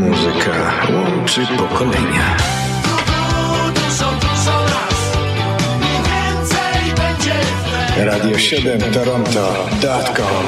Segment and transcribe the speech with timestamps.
[0.00, 2.36] Muzyka łączy pokolenia.
[7.96, 10.44] Radio 7 Toronto.com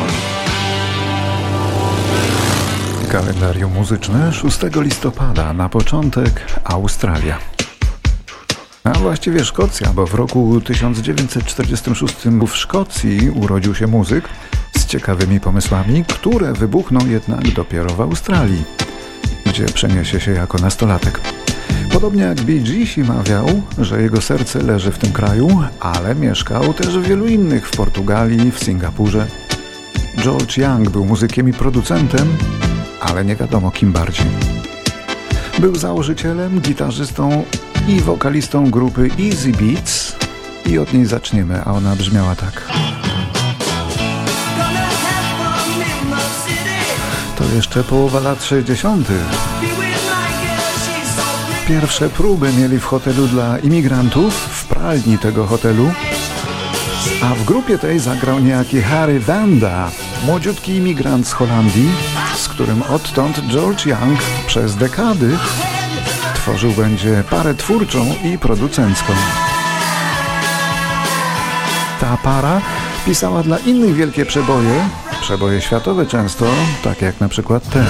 [3.10, 7.38] Kalendarium muzyczne 6 listopada na początek Australia.
[8.84, 12.14] A właściwie Szkocja, bo w roku 1946
[12.48, 14.28] w Szkocji urodził się muzyk
[14.76, 18.64] z ciekawymi pomysłami, które wybuchną jednak dopiero w Australii,
[19.52, 21.20] gdzie przeniesie się jako nastolatek.
[21.92, 26.98] Podobnie jak Bee Gees mawiał, że jego serce leży w tym kraju, ale mieszkał też
[26.98, 29.26] w wielu innych, w Portugalii, w Singapurze.
[30.18, 32.36] George Young był muzykiem i producentem,
[33.00, 34.26] ale nie wiadomo kim bardziej.
[35.58, 37.44] Był założycielem, gitarzystą
[37.88, 40.16] i wokalistą grupy Easy Beats
[40.66, 42.72] i od niej zaczniemy, a ona brzmiała tak.
[47.54, 49.08] Jeszcze połowa lat 60.
[51.68, 55.92] Pierwsze próby mieli w hotelu dla imigrantów, w pralni tego hotelu,
[57.22, 59.90] a w grupie tej zagrał niejaki Harry Vanda,
[60.26, 61.90] młodziutki imigrant z Holandii,
[62.36, 65.38] z którym odtąd George Young przez dekady
[66.34, 69.12] tworzył będzie parę twórczą i producencką.
[72.00, 72.60] Ta para
[73.06, 74.88] pisała dla innych wielkie przeboje,
[75.22, 76.46] przeboje światowe często,
[76.84, 77.86] tak jak na przykład ten.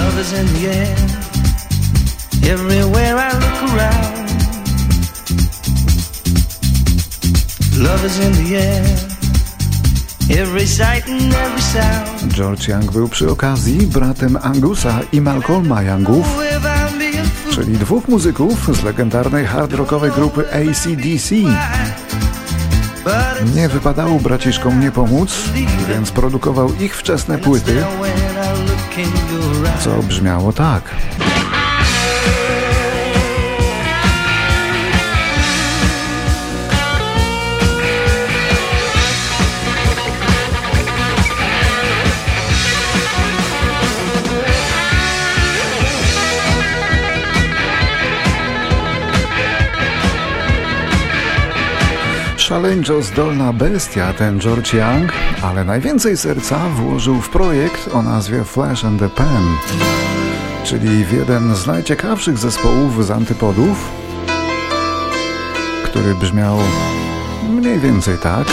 [12.27, 16.37] George Young był przy okazji bratem Angusa i Malcolma Youngów,
[17.51, 21.35] czyli dwóch muzyków z legendarnej hard rockowej grupy ACDC.
[23.55, 25.35] Nie wypadało braciszkom nie pomóc,
[25.89, 27.83] więc produkował ich wczesne płyty,
[29.83, 30.83] co brzmiało tak.
[52.53, 58.85] Szaleńczo zdolna bestia ten George Young, ale najwięcej serca włożył w projekt o nazwie Flash
[58.85, 59.43] and the Pen,
[60.63, 63.91] czyli w jeden z najciekawszych zespołów z antypodów,
[65.83, 66.57] który brzmiał
[67.49, 68.47] mniej więcej tak.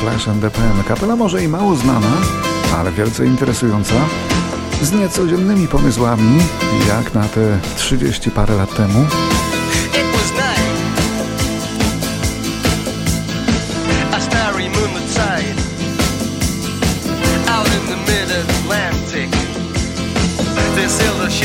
[0.00, 2.16] Flash and the Pen, kapela może i mało znana,
[2.76, 3.94] ale wielce interesująca,
[4.82, 6.38] z niecodziennymi pomysłami,
[6.88, 9.06] jak na te 30 parę lat temu.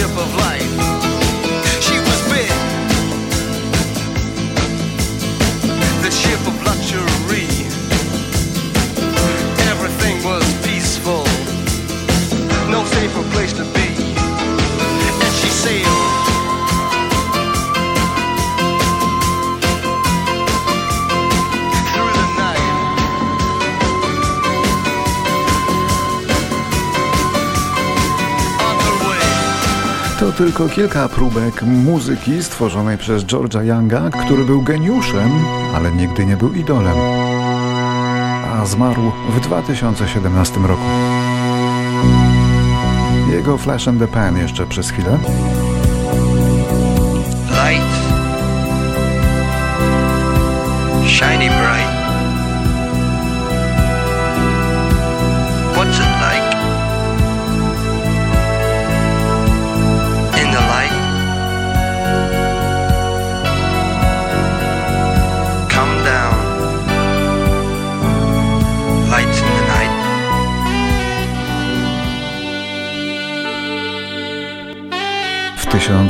[0.02, 0.51] ship of life.
[30.32, 35.32] To tylko kilka próbek muzyki stworzonej przez George'a Younga, który był geniuszem,
[35.76, 36.98] ale nigdy nie był idolem.
[38.54, 40.82] A zmarł w 2017 roku.
[43.32, 45.18] Jego Flash and the Pan jeszcze przez chwilę.
[47.50, 47.92] Light.
[51.08, 52.01] Shiny bright.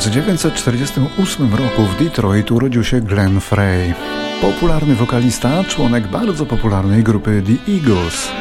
[0.01, 3.93] 1948 roku w Detroit urodził się Glenn Frey,
[4.41, 8.31] popularny wokalista, członek bardzo popularnej grupy The Eagles.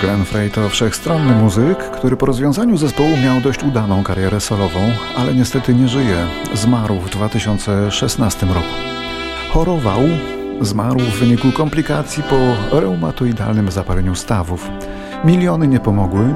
[0.00, 5.34] Glenn Frey to wszechstronny muzyk, który po rozwiązaniu zespołu miał dość udaną karierę solową, ale
[5.34, 6.26] niestety nie żyje.
[6.54, 8.74] Zmarł w 2016 roku.
[9.52, 10.00] Chorował,
[10.60, 12.36] zmarł w wyniku komplikacji po
[12.80, 14.70] reumatoidalnym zapaleniu stawów.
[15.24, 16.34] Miliony nie pomogły,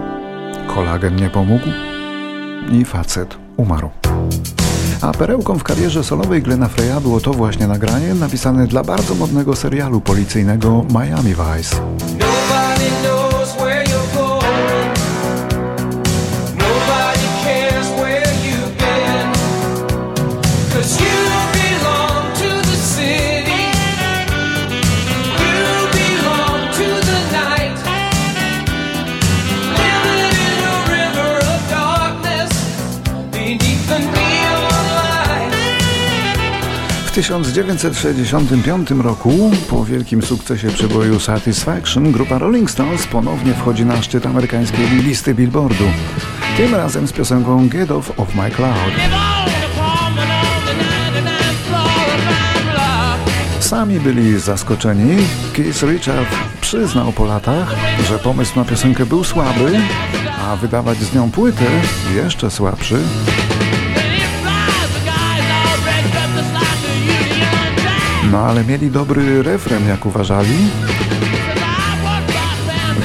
[0.66, 1.66] kolagen nie pomógł
[2.72, 3.99] i facet umarł.
[5.02, 9.56] A perełką w karierze solowej Glena Freya było to właśnie nagranie napisane dla bardzo modnego
[9.56, 11.76] serialu policyjnego Miami Vice.
[37.20, 44.88] 1965 roku, po wielkim sukcesie przeboju Satisfaction, grupa Rolling Stones ponownie wchodzi na szczyt amerykańskiej
[44.88, 45.84] listy Billboardu.
[46.56, 48.92] Tym razem z piosenką Get Off of My Cloud.
[53.60, 55.16] Sami byli zaskoczeni.
[55.52, 56.28] Keith Richard
[56.60, 57.74] przyznał po latach,
[58.08, 59.80] że pomysł na piosenkę był słaby,
[60.48, 61.64] a wydawać z nią płytę
[62.14, 62.98] jeszcze słabszy.
[68.30, 70.70] No ale mieli dobry refren, jak uważali,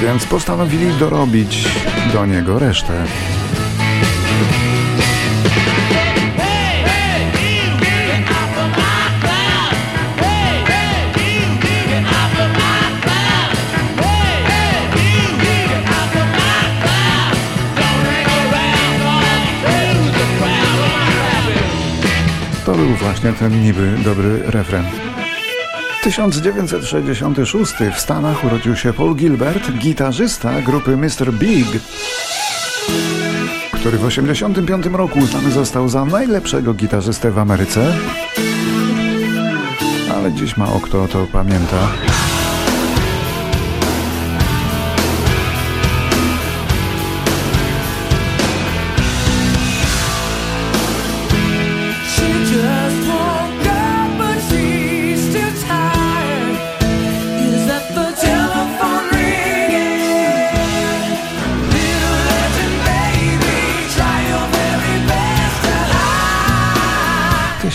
[0.02, 1.68] więc postanowili dorobić
[2.12, 3.04] do niego resztę.
[26.06, 31.32] 1966 w Stanach urodził się Paul Gilbert, gitarzysta grupy Mr.
[31.32, 31.66] Big,
[33.72, 37.94] który w 1985 roku uznany został za najlepszego gitarzystę w Ameryce.
[40.16, 41.88] Ale dziś mało kto to pamięta.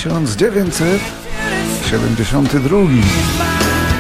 [0.01, 2.77] 1972.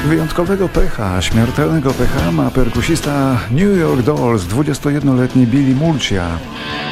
[0.05, 6.27] Wyjątkowego pecha, śmiertelnego pecha ma perkusista New York Dolls, 21-letni Billy Mulcia,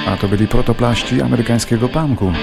[0.08, 2.34] a to byli protoplaści amerykańskiego punku.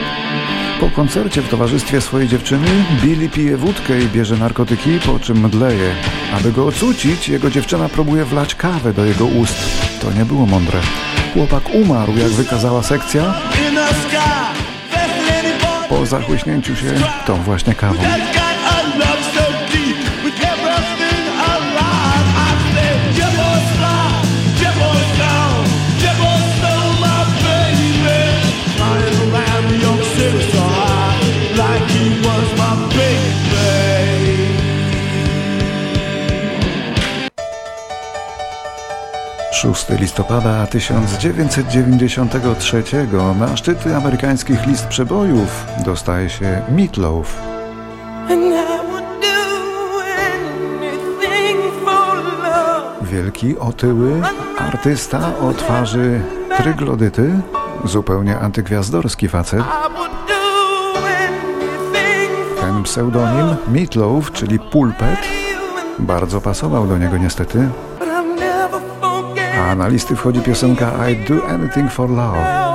[0.81, 5.95] Po koncercie w towarzystwie swojej dziewczyny Billy pije wódkę i bierze narkotyki, po czym mdleje.
[6.33, 9.57] Aby go ocucić, jego dziewczyna próbuje wlać kawę do jego ust.
[10.01, 10.81] To nie było mądre.
[11.35, 13.35] Chłopak umarł, jak wykazała sekcja,
[15.89, 16.95] po zachłyśnięciu się
[17.27, 18.03] tą właśnie kawą.
[40.01, 42.83] Listopada 1993
[43.39, 47.43] na szczyty amerykańskich list przebojów dostaje się Meatloaf.
[53.03, 54.23] Wielki, otyły,
[54.59, 56.21] artysta o twarzy
[56.57, 57.41] tryglodyty,
[57.85, 59.65] zupełnie antygwiazdorski facet.
[62.61, 65.19] Ten pseudonim Meatloaf, czyli pulpet,
[65.99, 67.69] bardzo pasował do niego niestety
[69.57, 72.67] a na listy wchodzi piosenka I Do Anything for Love.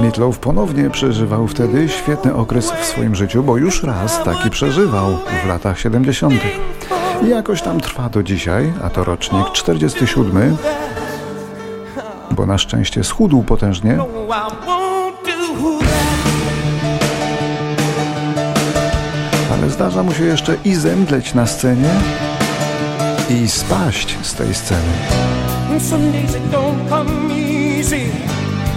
[0.00, 5.48] Meatloaf ponownie przeżywał wtedy świetny okres w swoim życiu, bo już raz taki przeżywał w
[5.48, 6.34] latach 70.
[7.22, 10.56] I jakoś tam trwa do dzisiaj, a to rocznik 47,
[12.30, 13.98] bo na szczęście schudł potężnie.
[19.52, 21.90] Ale zdarza mu się jeszcze i zemdleć na scenie,
[23.30, 24.92] i spaść z tej sceny.
[25.78, 28.10] And some days it don't come easy,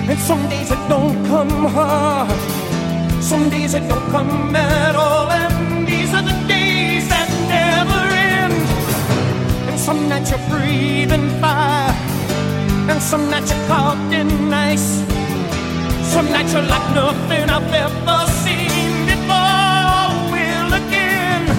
[0.08, 2.29] and some days it don't come hard.
[3.20, 8.01] Some days it don't come at all, and these are the days that never
[8.38, 8.53] end.
[9.67, 11.91] And some nights you're breathing fire,
[12.91, 15.01] and some nights you're caught in ice.
[16.13, 20.05] Some nights you're like nothing I've ever seen before.
[20.29, 21.50] Will again,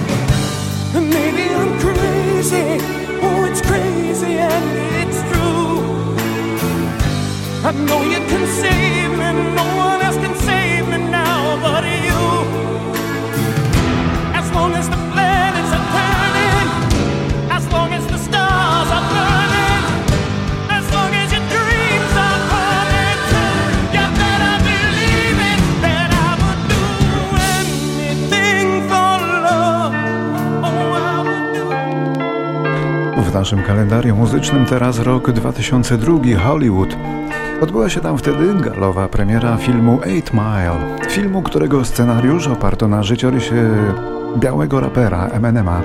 [0.95, 3.02] and maybe I'm crazy.
[7.65, 12.23] I know you can save me, no one else can save me now but you.
[14.35, 16.69] As long as the planets are turning,
[17.51, 19.85] as long as the stars are burning,
[20.71, 22.41] as long as your dreams are
[23.31, 23.63] true,
[23.95, 26.83] you better believe it that I would do
[27.63, 29.15] anything for
[29.47, 29.95] love.
[30.67, 33.23] Oh, I would do.
[33.23, 37.22] W naszym kalendarium muzycznym teraz rok 2002 Hollywood.
[37.63, 43.71] Odbyła się tam wtedy galowa premiera filmu Eight Mile, filmu, którego scenariusz oparto na życiorysie
[44.39, 45.83] białego rapera Eminema.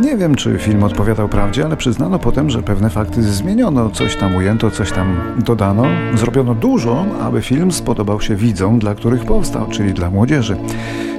[0.00, 4.16] Nie Nie wiem, czy film odpowiadał prawdzie, ale przyznano potem, że pewne fakty zmieniono, coś
[4.16, 5.82] tam ujęto, coś tam dodano.
[6.14, 10.56] Zrobiono dużo, aby film spodobał się widzom, dla których powstał, czyli dla młodzieży.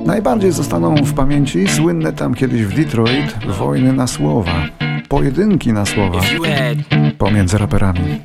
[0.06, 4.56] Najbardziej zostaną w pamięci słynne tam kiedyś w Detroit wojny na słowa,
[5.10, 6.20] pojedynki na słowa
[7.18, 8.20] pomiędzy raperami.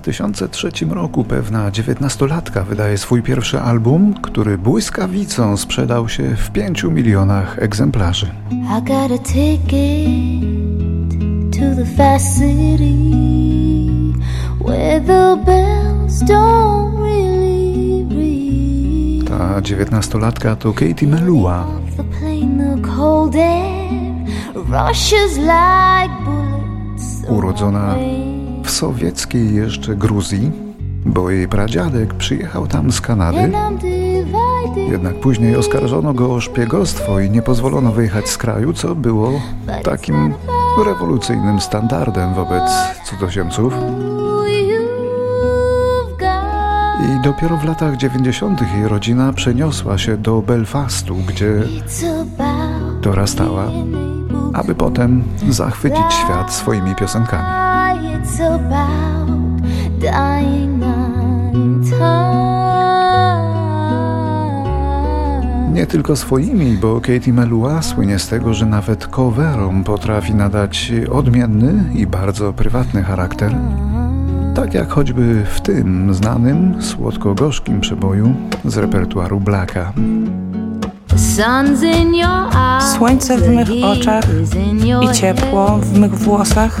[0.00, 7.58] 2003 roku pewna dziewiętnastolatka wydaje swój pierwszy album, który błyskawicą sprzedał się w 5 milionach
[7.58, 8.26] egzemplarzy.
[8.50, 10.40] I got a ticket
[11.52, 12.94] to the fast city
[14.64, 19.28] where the bells don't really ring.
[19.28, 21.66] Ta dziewiętnastolatka to Katie Melua.
[27.28, 27.94] Urodzona
[28.70, 30.52] w sowieckiej jeszcze Gruzji,
[31.06, 33.52] bo jej pradziadek przyjechał tam z Kanady.
[34.90, 39.40] Jednak później oskarżono go o szpiegostwo i nie pozwolono wyjechać z kraju, co było
[39.84, 40.34] takim
[40.86, 42.70] rewolucyjnym standardem wobec
[43.04, 43.74] cudzoziemców.
[47.00, 48.60] I dopiero w latach 90.
[48.74, 51.62] jej rodzina przeniosła się do Belfastu, gdzie
[53.02, 53.64] dorastała,
[54.54, 57.69] aby potem zachwycić świat swoimi piosenkami.
[65.72, 71.84] Nie tylko swoimi, bo Katie Melua słynie z tego, że nawet coverom potrafi nadać odmienny
[71.94, 73.54] i bardzo prywatny charakter.
[74.54, 78.34] Tak jak choćby w tym znanym, słodko-gorzkim przeboju
[78.64, 79.92] z repertuaru Blacka.
[82.96, 84.24] Słońce w mych oczach
[85.02, 86.80] i ciepło w mych włosach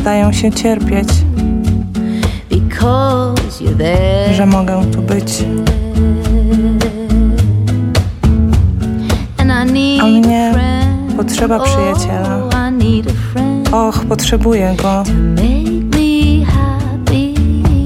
[0.00, 1.08] zdają się cierpieć,
[4.32, 5.44] że mogę tu być.
[10.00, 10.54] A mnie
[11.16, 12.38] potrzeba przyjaciela.
[13.72, 15.02] Och, potrzebuję go.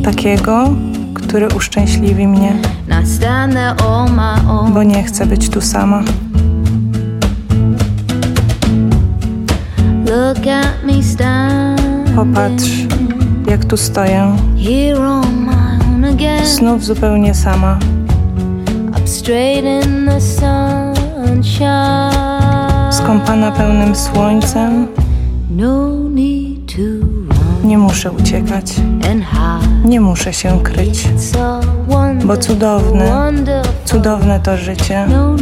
[0.04, 0.68] Takiego,
[1.14, 2.56] który uszczęśliwi mnie,
[4.75, 6.02] bo nie chcę być tu sama.
[12.14, 12.71] Popatrz,
[13.50, 14.37] jak tu stoję.
[16.44, 17.78] Znów zupełnie sama.
[22.90, 24.87] Skąpana pełnym słońcem.
[25.50, 25.90] No
[27.64, 28.75] nie muszę uciekać.
[29.85, 31.09] Nie muszę się kryć.
[32.25, 33.33] Bo cudowne,
[33.85, 35.06] cudowne to życie.
[35.11, 35.37] No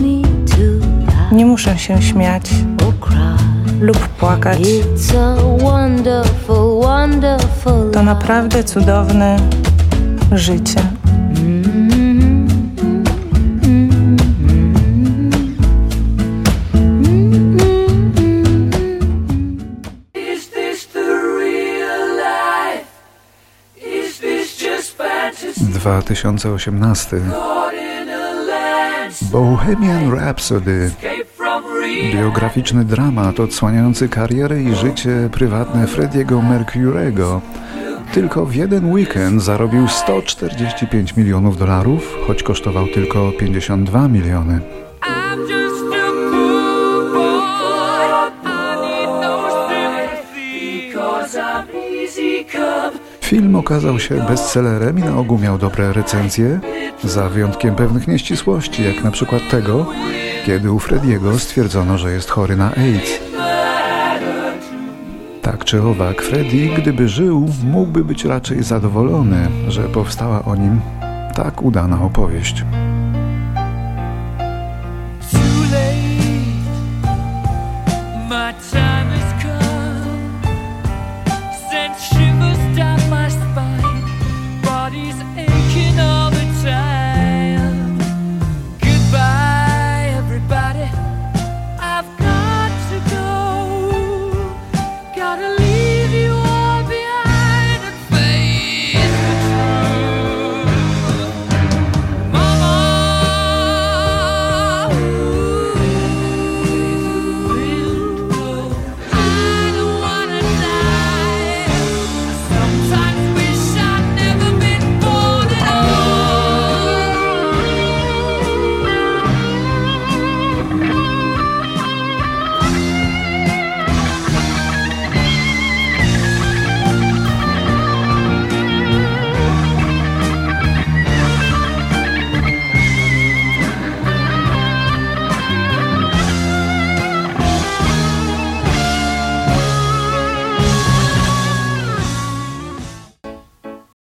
[1.32, 2.50] nie muszę się śmiać
[3.82, 4.58] lub płakać.
[7.92, 9.36] To naprawdę cudowne
[10.32, 10.80] życie.
[25.82, 27.20] 2018
[29.32, 30.90] Bohemian Rhapsody
[32.12, 37.40] Biograficzny dramat odsłaniający karierę i życie prywatne Frediego Mercury'ego
[38.14, 44.60] tylko w jeden weekend zarobił 145 milionów dolarów, choć kosztował tylko 52 miliony.
[53.32, 56.60] Film okazał się bestsellerem i na ogół miał dobre recenzje,
[57.04, 59.86] za wyjątkiem pewnych nieścisłości, jak na przykład tego,
[60.46, 63.10] kiedy u Frediego stwierdzono, że jest chory na AIDS.
[65.42, 70.80] Tak czy owak, Freddy, gdyby żył, mógłby być raczej zadowolony, że powstała o nim
[71.34, 72.64] tak udana opowieść.